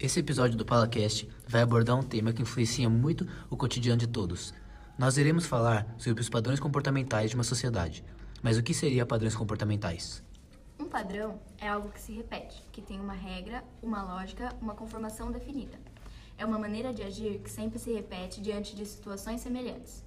[0.00, 4.54] Esse episódio do Palacast vai abordar um tema que influencia muito o cotidiano de todos.
[4.96, 8.04] Nós iremos falar sobre os padrões comportamentais de uma sociedade.
[8.40, 10.22] Mas o que seria padrões comportamentais?
[10.78, 15.32] Um padrão é algo que se repete, que tem uma regra, uma lógica, uma conformação
[15.32, 15.76] definida.
[16.38, 20.04] É uma maneira de agir que sempre se repete diante de situações semelhantes.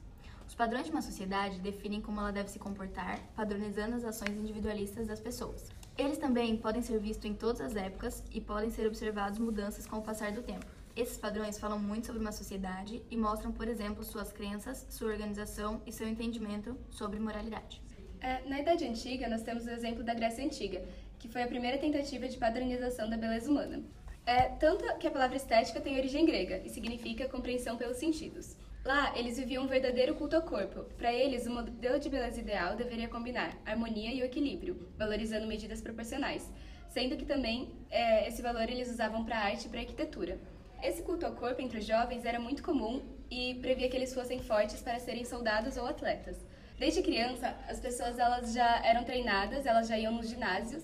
[0.48, 5.08] Os padrões de uma sociedade definem como ela deve se comportar, padronizando as ações individualistas
[5.08, 5.70] das pessoas.
[6.02, 9.98] Eles também podem ser vistos em todas as épocas e podem ser observados mudanças com
[9.98, 10.66] o passar do tempo.
[10.96, 15.80] Esses padrões falam muito sobre uma sociedade e mostram, por exemplo, suas crenças, sua organização
[15.86, 17.80] e seu entendimento sobre moralidade.
[18.20, 20.84] É, na Idade Antiga, nós temos o exemplo da Grécia Antiga,
[21.20, 23.84] que foi a primeira tentativa de padronização da beleza humana.
[24.26, 28.58] É, tanto que a palavra estética tem origem grega e significa compreensão pelos sentidos.
[28.84, 30.86] Lá, eles viviam um verdadeiro culto ao corpo.
[30.98, 36.50] Para eles, o modelo de beleza ideal deveria combinar harmonia e equilíbrio, valorizando medidas proporcionais,
[36.90, 40.40] sendo que também é, esse valor eles usavam para arte e para arquitetura.
[40.82, 44.40] Esse culto ao corpo entre os jovens era muito comum e previa que eles fossem
[44.42, 46.38] fortes para serem soldados ou atletas.
[46.80, 50.84] Desde criança, as pessoas elas já eram treinadas, elas já iam nos ginásios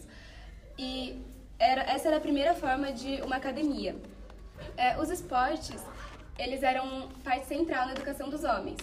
[0.78, 1.20] e
[1.58, 3.96] era, essa era a primeira forma de uma academia.
[4.78, 5.84] É, os esportes
[6.38, 8.78] eles eram parte central na educação dos homens.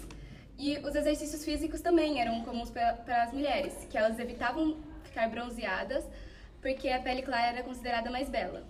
[0.58, 6.04] E os exercícios físicos também eram comuns para as mulheres, que elas evitavam ficar bronzeadas
[6.64, 8.66] porque a pele clara era considerada mais bela.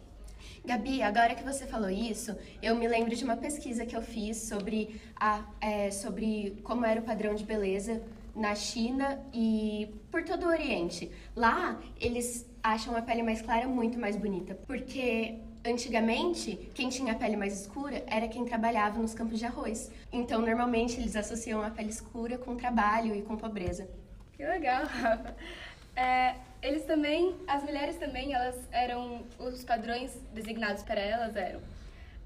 [0.64, 4.36] Gabi, agora que você falou isso, eu me lembro de uma pesquisa que eu fiz
[4.48, 8.02] sobre, a, é, sobre como era o padrão de beleza
[8.34, 11.08] na China e por todo o Oriente.
[11.36, 17.16] Lá, eles acham a pele mais clara muito mais bonita, porque Antigamente, quem tinha a
[17.16, 19.90] pele mais escura era quem trabalhava nos campos de arroz.
[20.12, 23.88] Então, normalmente, eles associam a pele escura com trabalho e com pobreza.
[24.36, 25.34] Que legal, Rafa.
[25.96, 31.60] É, eles também, as mulheres também, elas eram, os padrões designados para elas eram,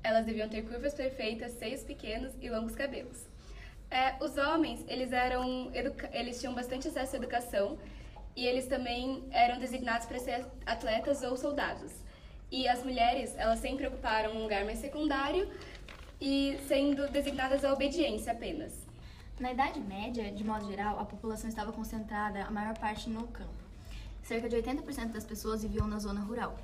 [0.03, 3.27] elas deviam ter curvas perfeitas, seios pequenos e longos cabelos.
[3.91, 5.71] É, os homens, eles eram,
[6.15, 7.79] eles tinham bastante acesso à educação
[8.35, 11.93] e eles também eram designados para ser atletas ou soldados.
[12.51, 15.51] E as mulheres, elas sempre ocuparam um lugar mais secundário
[16.21, 18.73] e sendo designadas à obediência apenas.
[19.39, 23.53] Na Idade Média, de modo geral, a população estava concentrada a maior parte no campo.
[24.23, 26.57] Cerca de 80% das pessoas viviam na zona rural.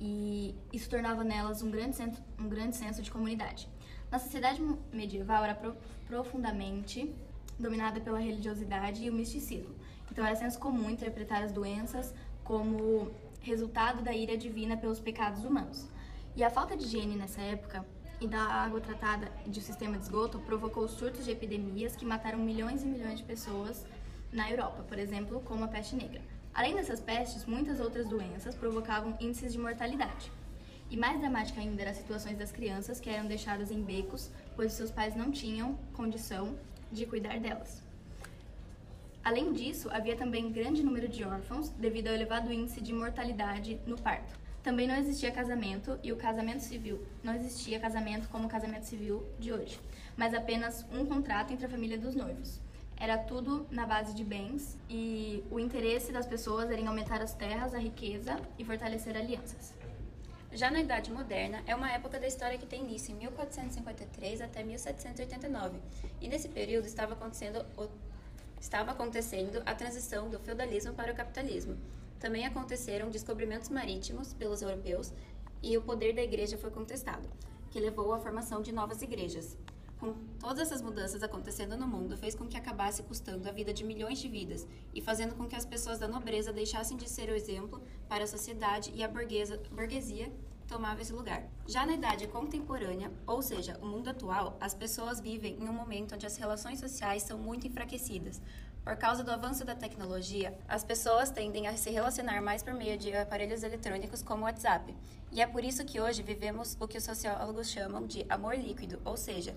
[0.00, 3.68] E isso tornava nelas um grande, senso, um grande senso de comunidade.
[4.10, 4.60] Na sociedade
[4.92, 5.76] medieval era pro,
[6.06, 7.14] profundamente
[7.58, 9.74] dominada pela religiosidade e o misticismo.
[10.10, 13.10] Então era senso comum interpretar as doenças como
[13.44, 15.86] resultado da ira divina pelos pecados humanos.
[16.34, 17.84] E a falta de higiene nessa época
[18.20, 22.82] e da água tratada de sistema de esgoto provocou surtos de epidemias que mataram milhões
[22.82, 23.84] e milhões de pessoas
[24.32, 26.22] na Europa, por exemplo, como a peste negra.
[26.54, 30.32] Além dessas pestes, muitas outras doenças provocavam índices de mortalidade.
[30.90, 34.72] E mais dramática ainda eram as situações das crianças que eram deixadas em becos, pois
[34.72, 36.56] seus pais não tinham condição
[36.90, 37.83] de cuidar delas.
[39.24, 43.96] Além disso, havia também grande número de órfãos devido ao elevado índice de mortalidade no
[43.96, 44.38] parto.
[44.62, 49.26] Também não existia casamento e o casamento civil não existia casamento como o casamento civil
[49.38, 49.80] de hoje,
[50.14, 52.60] mas apenas um contrato entre a família dos noivos.
[52.98, 57.32] Era tudo na base de bens e o interesse das pessoas era em aumentar as
[57.32, 59.72] terras, a riqueza e fortalecer alianças.
[60.52, 64.62] Já na Idade Moderna, é uma época da história que tem início em 1453 até
[64.62, 65.78] 1789,
[66.20, 67.88] e nesse período estava acontecendo o
[68.60, 71.76] estava acontecendo a transição do feudalismo para o capitalismo.
[72.18, 75.12] Também aconteceram descobrimentos marítimos pelos europeus
[75.62, 77.28] e o poder da igreja foi contestado,
[77.70, 79.56] que levou à formação de novas igrejas.
[79.98, 83.84] Com todas essas mudanças acontecendo no mundo, fez com que acabasse custando a vida de
[83.84, 87.34] milhões de vidas e fazendo com que as pessoas da nobreza deixassem de ser o
[87.34, 90.30] exemplo para a sociedade e a burguesa, burguesia
[90.66, 91.42] tomava esse lugar.
[91.66, 96.14] Já na idade contemporânea, ou seja, o mundo atual, as pessoas vivem em um momento
[96.14, 98.40] onde as relações sociais são muito enfraquecidas.
[98.84, 102.98] Por causa do avanço da tecnologia, as pessoas tendem a se relacionar mais por meio
[102.98, 104.94] de aparelhos eletrônicos como o WhatsApp.
[105.32, 109.00] E é por isso que hoje vivemos o que os sociólogos chamam de amor líquido,
[109.04, 109.56] ou seja,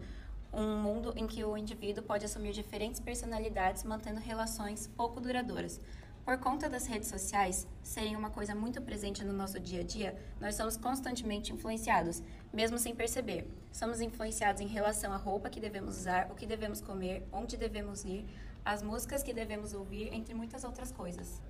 [0.53, 5.80] um mundo em que o indivíduo pode assumir diferentes personalidades mantendo relações pouco duradouras.
[6.27, 10.13] Por conta das redes sociais serem uma coisa muito presente no nosso dia a dia,
[10.41, 12.21] nós somos constantemente influenciados,
[12.53, 13.47] mesmo sem perceber.
[13.71, 18.03] Somos influenciados em relação à roupa que devemos usar, o que devemos comer, onde devemos
[18.03, 18.25] ir,
[18.65, 21.41] as músicas que devemos ouvir, entre muitas outras coisas.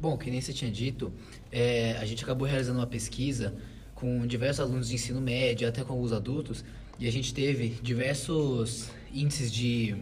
[0.00, 1.12] Bom, que nem você tinha dito,
[1.50, 3.52] é, a gente acabou realizando uma pesquisa
[3.92, 6.64] com diversos alunos de ensino médio, até com alguns adultos,
[6.96, 9.96] e a gente teve diversos índices de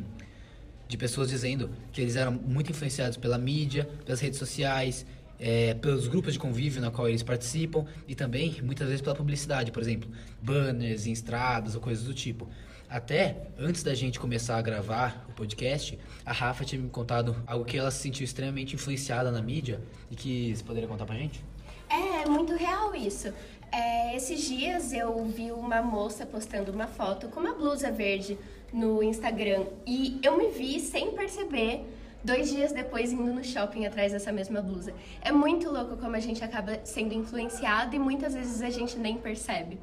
[0.91, 5.07] de pessoas dizendo que eles eram muito influenciados pela mídia, pelas redes sociais
[5.39, 9.71] é, pelos grupos de convívio na qual eles participam e também muitas vezes pela publicidade,
[9.71, 10.11] por exemplo,
[10.43, 12.49] banners em estradas ou coisas do tipo.
[12.89, 15.97] Até antes da gente começar a gravar o podcast,
[16.27, 20.17] a Rafa tinha me contado algo que ela se sentiu extremamente influenciada na mídia e
[20.17, 21.43] que você poderia contar pra gente?
[21.89, 23.33] É, muito real isso.
[23.73, 28.37] É, esses dias eu vi uma moça postando uma foto com uma blusa verde
[28.73, 31.85] no Instagram e eu me vi sem perceber
[32.23, 34.93] dois dias depois indo no shopping atrás dessa mesma blusa.
[35.23, 39.17] É muito louco como a gente acaba sendo influenciado e muitas vezes a gente nem
[39.17, 39.79] percebe.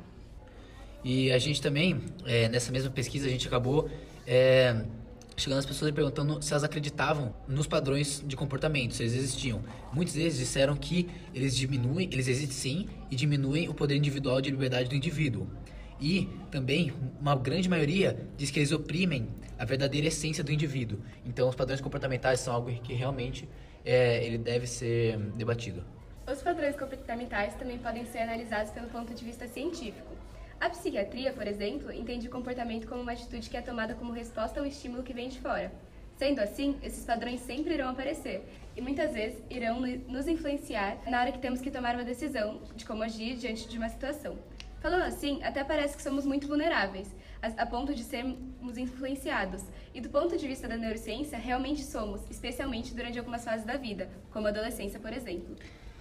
[1.04, 3.90] E a gente também, é, nessa mesma pesquisa, a gente acabou
[4.26, 4.84] é,
[5.38, 9.62] chegando as pessoas e perguntando se elas acreditavam nos padrões de comportamento, se eles existiam.
[9.94, 14.50] Muitos deles disseram que eles diminuem, eles existem sim e diminuem o poder individual de
[14.50, 15.48] liberdade do indivíduo.
[16.00, 19.28] E também uma grande maioria diz que eles oprimem
[19.58, 21.00] a verdadeira essência do indivíduo.
[21.26, 23.50] Então, os padrões comportamentais são algo que realmente
[23.84, 25.84] é, ele deve ser debatido.
[26.30, 30.14] Os padrões comportamentais também podem ser analisados pelo ponto de vista científico.
[30.60, 34.60] A psiquiatria, por exemplo, entende o comportamento como uma atitude que é tomada como resposta
[34.60, 35.72] ao estímulo que vem de fora.
[36.18, 38.44] Sendo assim, esses padrões sempre irão aparecer
[38.76, 42.86] e muitas vezes irão nos influenciar na hora que temos que tomar uma decisão de
[42.86, 44.36] como agir diante de uma situação.
[44.80, 47.08] Falando assim, até parece que somos muito vulneráveis,
[47.42, 49.64] a, ponto de sermos influenciados.
[49.94, 54.10] E do ponto de vista da neurociência, realmente somos, especialmente durante algumas fases da vida,
[54.32, 55.56] como a adolescência, por exemplo.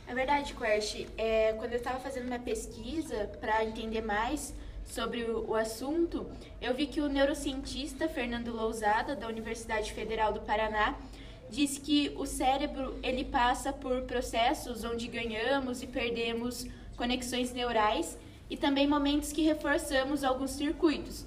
[0.07, 1.07] É verdade, Quersh.
[1.17, 6.31] É, quando eu estava fazendo minha pesquisa para entender mais sobre o, o, assunto,
[6.61, 10.97] eu vi que o neurocientista Fernando Lousada, da Universidade Federal do Paraná,
[11.51, 18.17] diz que o cérebro ele passa por processos onde ganhamos e perdemos conexões neurais
[18.49, 21.25] e também momentos que reforçamos alguns circuitos.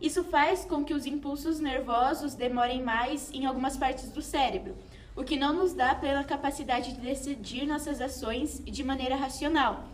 [0.00, 4.74] Isso faz com que os impulsos nervosos demorem mais em algumas partes do cérebro
[5.14, 9.84] o que não nos dá plena capacidade de decidir nossas ações de maneira racional.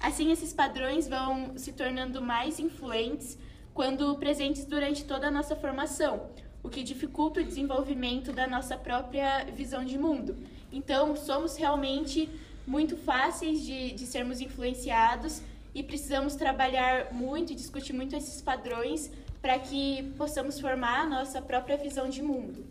[0.00, 3.38] Assim, esses padrões vão se tornando mais influentes
[3.74, 6.28] quando presentes durante toda a nossa formação,
[6.62, 10.36] o que dificulta o desenvolvimento da nossa própria visão de mundo.
[10.72, 12.28] Então, somos realmente
[12.66, 15.42] muito fáceis de, de sermos influenciados
[15.74, 19.10] e precisamos trabalhar muito e discutir muito esses padrões
[19.40, 22.64] para que possamos formar a nossa própria visão de mundo.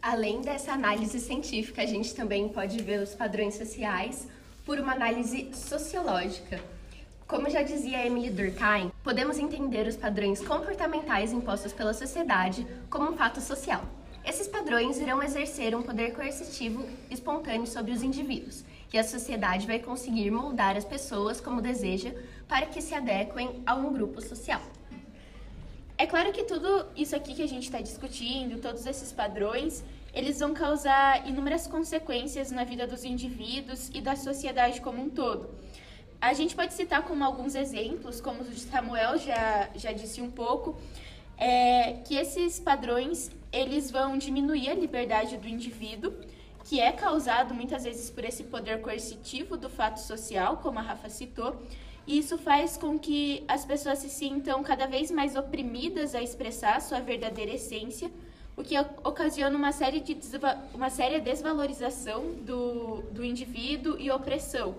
[0.00, 4.28] Além dessa análise científica, a gente também pode ver os padrões sociais
[4.64, 6.60] por uma análise sociológica.
[7.26, 13.16] Como já dizia Emily Durkheim, podemos entender os padrões comportamentais impostos pela sociedade como um
[13.16, 13.84] fato social.
[14.24, 19.78] Esses padrões irão exercer um poder coercitivo espontâneo sobre os indivíduos, e a sociedade vai
[19.78, 22.14] conseguir moldar as pessoas como deseja
[22.48, 24.62] para que se adequem a um grupo social.
[25.98, 30.38] É claro que tudo isso aqui que a gente está discutindo, todos esses padrões, eles
[30.38, 35.48] vão causar inúmeras consequências na vida dos indivíduos e da sociedade como um todo.
[36.20, 40.78] A gente pode citar como alguns exemplos, como o Samuel já, já disse um pouco,
[41.36, 46.12] é, que esses padrões eles vão diminuir a liberdade do indivíduo,
[46.68, 51.08] que é causado muitas vezes por esse poder coercitivo do fato social, como a Rafa
[51.08, 51.62] citou,
[52.06, 56.80] e isso faz com que as pessoas se sintam cada vez mais oprimidas a expressar
[56.80, 58.10] sua verdadeira essência,
[58.56, 58.74] o que
[59.04, 60.16] ocasiona uma série de
[60.74, 64.74] uma séria desvalorização do, do indivíduo e opressão.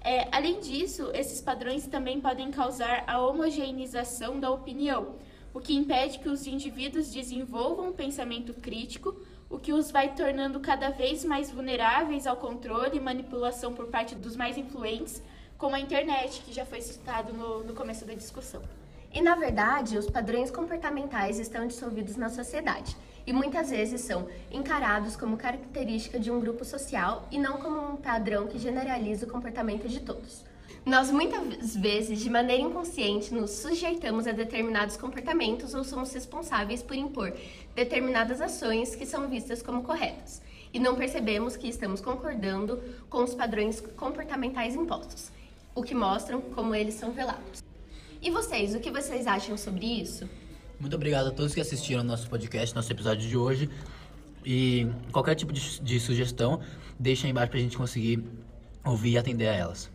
[0.00, 5.14] É, além disso, esses padrões também podem causar a homogeneização da opinião,
[5.54, 9.14] o que impede que os indivíduos desenvolvam um pensamento crítico,
[9.48, 14.16] o que os vai tornando cada vez mais vulneráveis ao controle e manipulação por parte
[14.16, 15.22] dos mais influentes,
[15.56, 18.62] como a internet, que já foi citado no, no começo da discussão.
[19.12, 25.14] E na verdade, os padrões comportamentais estão dissolvidos na sociedade e muitas vezes são encarados
[25.16, 29.88] como característica de um grupo social e não como um padrão que generaliza o comportamento
[29.88, 30.44] de todos.
[30.84, 36.94] Nós muitas vezes, de maneira inconsciente, nos sujeitamos a determinados comportamentos ou somos responsáveis por
[36.94, 37.32] impor
[37.74, 40.42] determinadas ações que são vistas como corretas
[40.74, 45.30] e não percebemos que estamos concordando com os padrões comportamentais impostos,
[45.72, 47.62] o que mostram como eles são velados.
[48.20, 50.28] E vocês, o que vocês acham sobre isso?
[50.80, 53.70] Muito obrigado a todos que assistiram ao nosso podcast, nosso episódio de hoje.
[54.44, 56.60] E qualquer tipo de, de sugestão,
[56.98, 58.22] deixa aí embaixo pra gente conseguir
[58.84, 59.93] ouvir e atender a elas.